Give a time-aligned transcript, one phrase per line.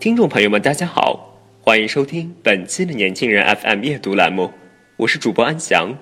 [0.00, 4.50] 听众朋友们，大家好，欢迎收听本期的年轻人 FM 夜读栏目，
[4.96, 5.94] 我是主播安翔。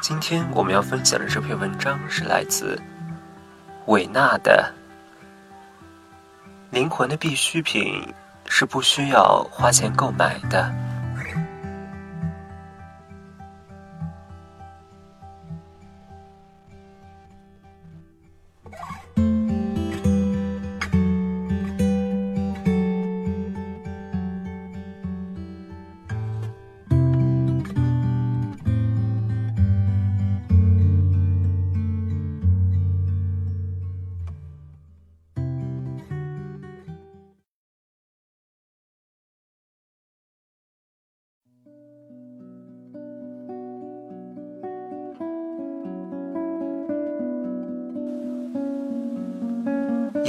[0.00, 2.76] 今天我们要分享的这篇文章是来自
[3.86, 4.74] 韦纳的
[6.74, 8.12] 《灵魂的必需品
[8.48, 10.68] 是不需要花钱购买的》。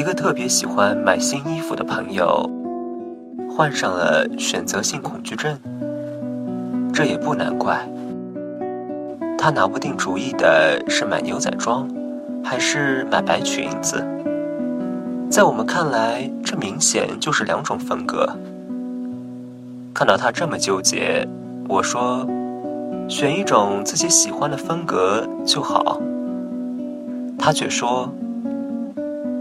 [0.03, 2.45] 一个特别喜欢买新衣服的朋友，
[3.49, 5.57] 患上了选择性恐惧症。
[6.93, 7.87] 这也不难怪，
[9.37, 11.87] 他拿不定主意的是买牛仔装，
[12.43, 14.05] 还是买白裙子。
[15.29, 18.27] 在我们看来，这明显就是两种风格。
[19.93, 21.25] 看到他这么纠结，
[21.69, 22.27] 我说
[23.07, 26.01] ：“选一种自己喜欢的风格就好。”
[27.39, 28.13] 他却说。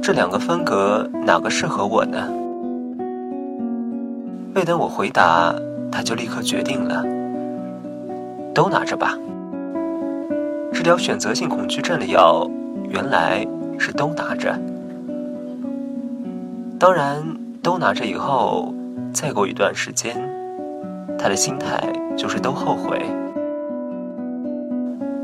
[0.03, 2.29] 这两个风格哪个适合我呢？
[4.53, 5.55] 未等我回答，
[5.93, 7.05] 他就立刻决定了，
[8.53, 9.17] 都拿着吧。
[10.73, 12.51] 治疗选择性恐惧症的药，
[12.89, 13.47] 原来
[13.79, 14.59] 是都拿着。
[16.81, 17.23] 当然，
[17.63, 18.75] 都拿着以后，
[19.13, 20.17] 再过一段时间，
[21.17, 21.81] 他的心态
[22.17, 23.01] 就是都后悔。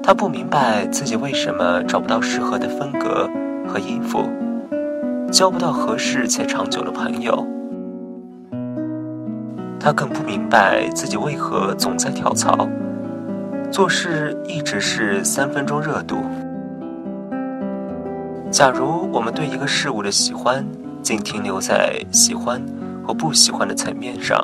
[0.04, 3.28] 他不明白自己为什么找不到适合的风格
[3.66, 4.22] 和衣服。
[5.30, 7.46] 交不到合适且长久的朋友，
[9.78, 12.66] 他更不明白自己为何总在跳槽，
[13.70, 16.16] 做事一直是三分钟热度。
[18.50, 20.66] 假如我们对一个事物的喜欢
[21.02, 22.60] 仅停留在喜欢
[23.06, 24.42] 或不喜欢的层面上，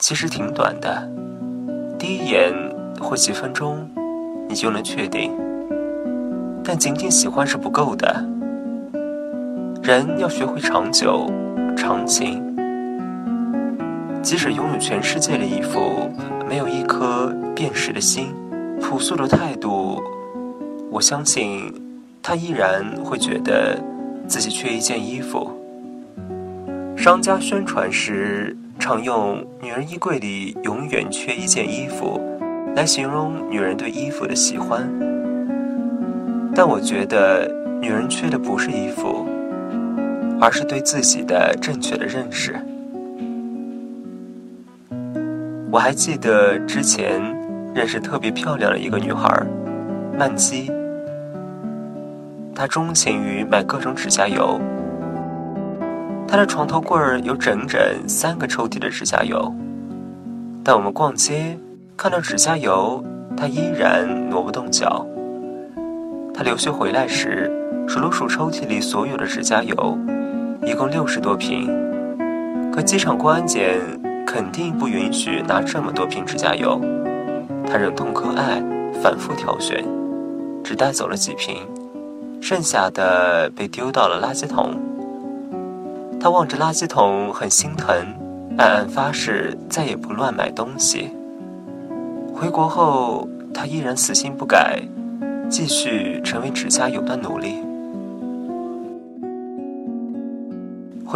[0.00, 1.08] 其实挺短的，
[1.96, 2.52] 第一眼
[3.00, 3.88] 或几分钟
[4.48, 5.32] 你就能确定。
[6.64, 8.35] 但仅仅喜欢是不够的。
[9.86, 11.32] 人要学会长久、
[11.76, 12.42] 长情。
[14.20, 16.10] 即使拥有全世界的衣服，
[16.48, 18.34] 没有一颗辨识的心、
[18.80, 20.02] 朴素的态度，
[20.90, 21.72] 我相信
[22.20, 23.80] 他依然会觉得
[24.26, 25.52] 自己缺一件衣服。
[26.96, 32.20] 商家宣传时常用“女人衣柜里永远缺一件衣服”
[32.74, 34.82] 来形容女人对衣服的喜欢，
[36.56, 37.48] 但我觉得
[37.80, 39.24] 女人缺的不是衣服。
[40.40, 42.54] 而是对自己的正确的认识。
[45.70, 47.20] 我还记得之前
[47.74, 49.44] 认识特别漂亮的一个女孩，
[50.18, 50.70] 曼基。
[52.54, 54.58] 她钟情于买各种指甲油，
[56.26, 59.54] 她的床头柜儿有整整三个抽屉的指甲油。
[60.64, 61.58] 但我们逛街
[61.96, 63.04] 看到指甲油，
[63.36, 65.06] 她依然挪不动脚。
[66.32, 67.50] 她留学回来时，
[67.86, 69.98] 数了数抽屉里所有的指甲油。
[70.66, 71.70] 一共六十多瓶，
[72.72, 73.78] 可机场过安检
[74.26, 76.80] 肯定不允许拿这么多瓶指甲油。
[77.64, 78.60] 他忍痛割爱，
[79.00, 79.84] 反复挑选，
[80.64, 81.58] 只带走了几瓶，
[82.40, 84.74] 剩下的被丢到了垃圾桶。
[86.18, 87.96] 他望着垃圾桶很心疼，
[88.58, 91.12] 暗暗发誓再也不乱买东西。
[92.34, 94.82] 回国后，他依然死心不改，
[95.48, 97.62] 继续成为指甲油的奴隶。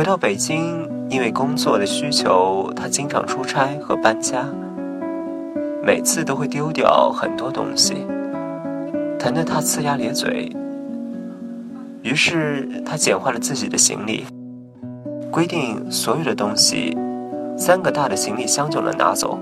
[0.00, 4.46] 回到北京，因为工作的需求，他经常出差和搬家，
[5.84, 8.06] 每次都会丢掉很多东西，
[9.18, 10.50] 疼得他呲牙咧嘴。
[12.02, 14.24] 于是他简化了自己的行李，
[15.30, 16.96] 规定所有的东西
[17.58, 19.38] 三个大的行李箱就能拿走。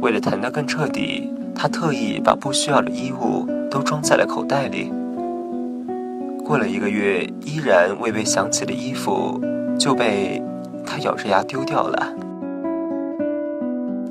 [0.00, 4.90] 为了疼得更彻底，他特意把不需要的衣物都装在了口袋里。
[6.50, 9.40] 过了一个月，依然未被想起的衣服
[9.78, 10.42] 就被
[10.84, 12.12] 他咬着牙丢掉了。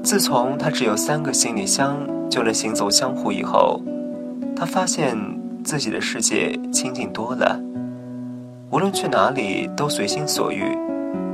[0.01, 1.97] 自从他只有三个行李箱
[2.29, 3.81] 就能行走江湖以后，
[4.55, 5.17] 他发现
[5.65, 7.59] 自己的世界清静多了，
[8.71, 10.63] 无论去哪里都随心所欲，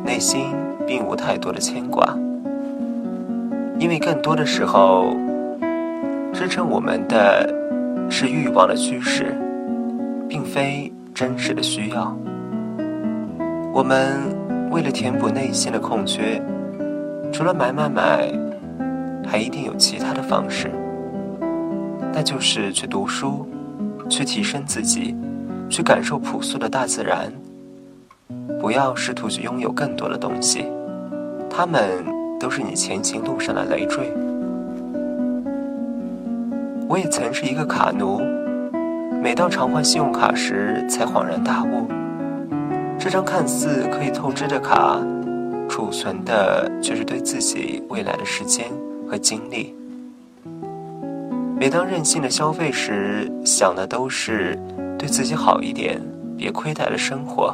[0.04, 0.56] 内心
[0.88, 2.18] 并无太多的牵挂。
[3.78, 5.16] 因为更多的时候，
[6.34, 7.48] 支撑我们的
[8.10, 9.36] 是欲望的驱使，
[10.30, 12.18] 并非真实的需要。
[13.74, 14.19] 我们
[14.72, 16.42] 为了填补内心的空缺，
[17.31, 18.31] 除了买买买，
[19.25, 20.72] 还一定有其他的方式，
[22.13, 23.48] 那就是去读书，
[24.10, 25.16] 去提升自己，
[25.69, 27.31] 去感受朴素的大自然。
[28.60, 30.66] 不要试图去拥有更多的东西，
[31.50, 31.81] 他们。
[32.38, 34.12] 都是你前行路上的累赘。
[36.88, 38.19] 我也曾是一个卡奴，
[39.25, 41.88] 每到偿还信用卡时，才恍然大悟，
[43.00, 45.00] 这张看似可以透支的卡，
[45.68, 48.68] 储存的却是对自己未来的时间
[49.10, 49.74] 和精力。
[51.60, 54.56] 每当任性的消费时，想的都是
[54.95, 56.00] 对自己好一点，
[56.38, 57.51] 别亏待了生活，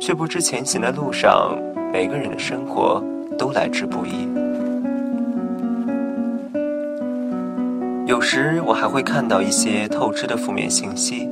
[0.00, 1.56] 却不知前行的路上，
[1.92, 3.00] 每个人的生活。
[3.38, 4.28] 都来之不易。
[8.10, 11.28] 有时我还会看到一些透支的负面信息：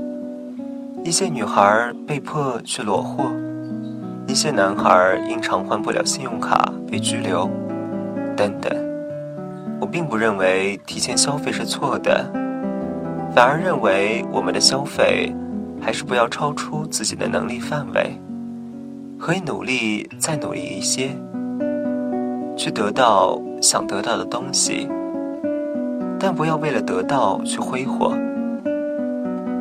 [1.02, 3.32] 一些女孩被迫去裸货，
[4.28, 7.50] 一些男孩因偿还不了信用卡被拘留，
[8.36, 8.72] 等等。
[9.80, 12.24] 我并不认为提前消费是错的，
[13.34, 15.34] 反而认为我们的消费
[15.80, 18.16] 还是不要超出自己的能力范围，
[19.18, 21.10] 可以努力再努力一些。
[22.56, 24.88] 去得到想得到的东西，
[26.18, 28.16] 但不要为了得到去挥霍。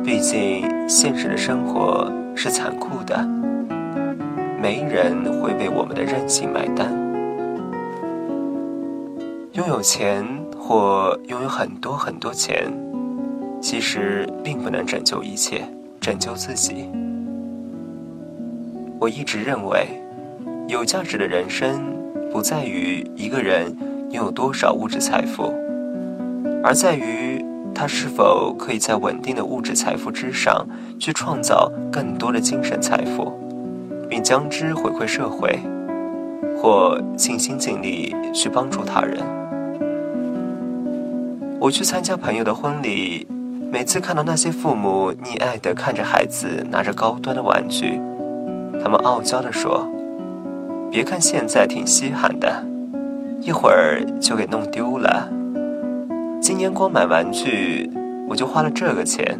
[0.04, 3.26] 毕竟现实的生活是残酷的，
[4.60, 6.92] 没人会为我们的任性买单。
[9.52, 10.24] 拥有钱
[10.58, 12.72] 或拥有很多很多钱，
[13.60, 15.62] 其实并不能拯救一切，
[16.00, 16.88] 拯救自己。
[19.00, 19.86] 我一直认为，
[20.68, 21.96] 有价值的人生。
[22.30, 23.74] 不在于一个人
[24.10, 25.50] 拥有多少物质财富，
[26.68, 27.42] 而在于
[27.74, 30.66] 他是否可以在稳定的物质财富之上，
[30.98, 33.32] 去创造更多的精神财富，
[34.06, 35.58] 并将之回馈社会，
[36.60, 39.18] 或尽心尽力去帮助他人。
[41.58, 43.26] 我去参加朋友的婚礼，
[43.72, 47.98] 每次看到那些父母溺爱的看着孩子拿着高端的玩具，
[48.82, 49.88] 他们傲娇地说。
[50.90, 52.62] 别看现在挺稀罕的，
[53.40, 55.30] 一会儿就给弄丢了。
[56.40, 57.90] 今年光买玩具
[58.28, 59.38] 我就花了这个钱。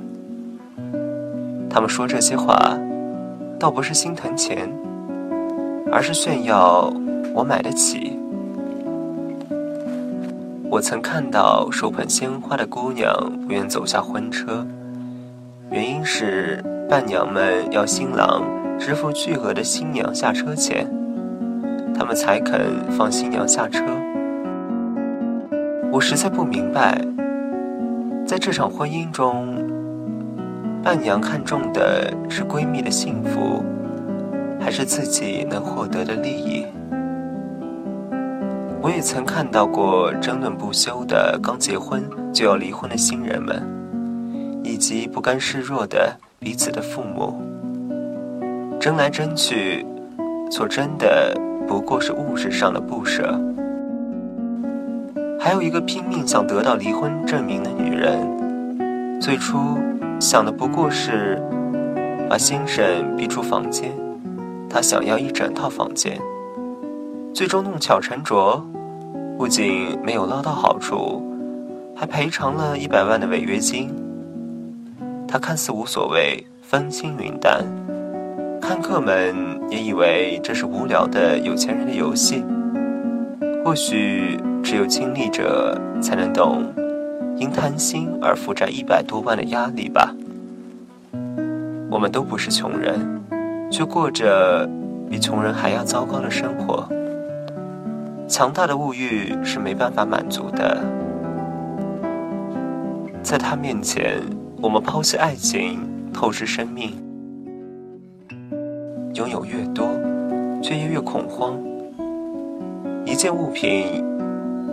[1.71, 2.77] 他们说这些话，
[3.59, 4.69] 倒不是心疼钱，
[5.93, 6.93] 而是炫耀
[7.35, 8.19] 我买得起。
[10.71, 13.11] 我曾看到手捧鲜花的姑娘
[13.47, 14.67] 不愿走下婚车，
[15.71, 18.43] 原因是伴娘们要新郎
[18.79, 20.87] 支付巨额的新娘下车钱。
[21.95, 23.83] 他们才肯放新娘下车。
[25.91, 27.01] 我实在不明白，
[28.27, 29.57] 在这场婚姻中，
[30.83, 33.65] 伴娘看重的是闺蜜的幸福，
[34.61, 36.67] 还是自己能获得的利益？
[38.83, 43.63] 我也曾看到过争论不休的刚结婚就要离婚的新人们，
[44.63, 47.41] 以及不甘示弱的彼此的父母，
[48.79, 49.85] 争来争去，
[50.51, 51.35] 所争的。
[51.67, 53.39] 不过是物质上的不舍，
[55.41, 59.79] 还有一个拼命想得到离婚证明的女人，最初
[60.21, 61.41] 想的不过是
[62.29, 63.93] 把先生逼出房间，
[64.69, 66.21] 她想要一整套房间，
[67.33, 68.63] 最终弄巧成拙，
[69.39, 71.23] 不仅没有捞到好处，
[71.95, 73.95] 还赔偿了一百万的违约金。
[75.29, 77.65] 她看似无所谓，风轻云淡。
[78.61, 79.35] 看客们
[79.71, 82.45] 也以为这是无聊的有钱人的游戏。
[83.69, 86.65] 或许只有经历者才能懂，
[87.37, 90.11] 因贪心而负债一百多万的压力吧。
[91.91, 92.99] 我们都不是穷人，
[93.71, 94.67] 却过着
[95.11, 96.89] 比穷人还要糟糕的生活。
[98.27, 100.83] 强大的物欲是没办法满足的，
[103.23, 104.19] 在他面前，
[104.63, 105.79] 我们抛弃爱情，
[106.11, 106.93] 透支生命，
[109.13, 109.91] 拥有越多，
[110.63, 111.53] 却也越恐慌。
[113.09, 114.05] 一件物品，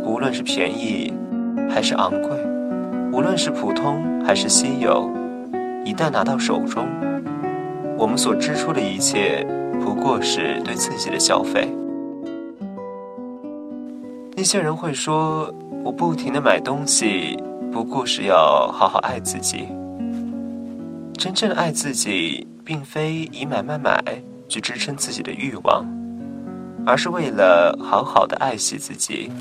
[0.03, 1.13] 无论是便宜
[1.69, 2.29] 还是昂贵，
[3.13, 5.09] 无论是普通还是稀有，
[5.85, 6.85] 一旦拿到手中，
[7.97, 9.47] 我们所支出的一切，
[9.79, 11.69] 不过是对自己的消费。
[14.35, 15.49] 那些人会说
[15.81, 19.69] ：“我不停的买东西，不过是要好好爱自己。
[21.17, 24.03] 真正的爱自己，并非以买买买
[24.49, 25.85] 去支撑自己的欲望，
[26.85, 29.31] 而是为了好好的爱惜自己，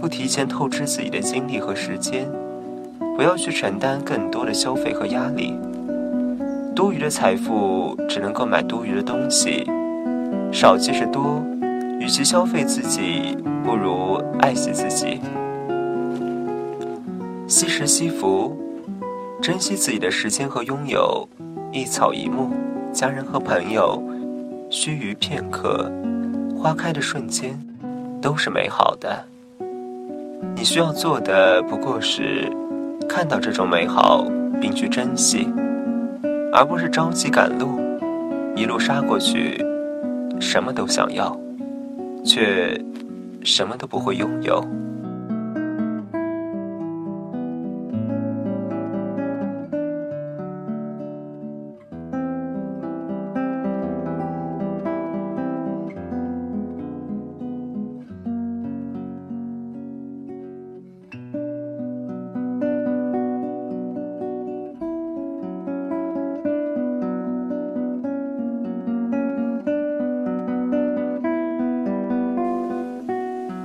[0.00, 2.28] 不提前透支自己的精力和时间，
[3.16, 5.58] 不要去承担更多的消费和压力。
[6.74, 9.64] 多余的财富只能够买多余的东西，
[10.52, 11.42] 少即是多。
[12.00, 15.20] 与其消费自己。”不如爱惜自己，
[17.46, 18.56] 惜时惜福，
[19.40, 21.28] 珍惜自己的时间和拥有，
[21.70, 22.50] 一草一木，
[22.92, 24.02] 家人和朋友，
[24.68, 25.88] 须臾片刻，
[26.62, 27.58] 花开的瞬间，
[28.20, 29.24] 都是美好的。
[30.54, 32.48] 你需要做的不过是
[33.08, 34.24] 看到这种美好，
[34.60, 35.48] 并去珍惜，
[36.52, 37.80] 而不是着急赶路，
[38.54, 39.60] 一路杀过去，
[40.40, 41.36] 什么都想要，
[42.24, 42.80] 却。
[43.44, 44.64] 什么都不会拥有。